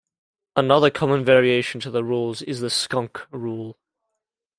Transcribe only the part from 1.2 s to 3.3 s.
variation to the rules is the "skunk"